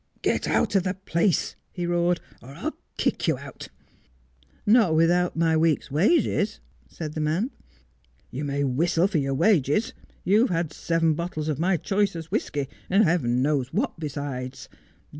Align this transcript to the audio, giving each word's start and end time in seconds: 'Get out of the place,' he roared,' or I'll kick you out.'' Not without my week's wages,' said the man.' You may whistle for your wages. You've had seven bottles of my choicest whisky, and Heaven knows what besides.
'Get 0.23 0.47
out 0.47 0.73
of 0.73 0.81
the 0.81 0.95
place,' 0.95 1.55
he 1.71 1.85
roared,' 1.85 2.21
or 2.41 2.55
I'll 2.55 2.75
kick 2.97 3.27
you 3.27 3.37
out.'' 3.37 3.67
Not 4.79 4.95
without 4.95 5.35
my 5.35 5.55
week's 5.55 5.91
wages,' 5.91 6.59
said 6.87 7.13
the 7.13 7.21
man.' 7.21 7.51
You 8.31 8.43
may 8.43 8.63
whistle 8.63 9.07
for 9.07 9.19
your 9.19 9.35
wages. 9.35 9.93
You've 10.23 10.49
had 10.49 10.73
seven 10.73 11.13
bottles 11.13 11.49
of 11.49 11.59
my 11.59 11.77
choicest 11.77 12.31
whisky, 12.31 12.67
and 12.89 13.03
Heaven 13.03 13.43
knows 13.43 13.71
what 13.73 13.99
besides. 13.99 14.69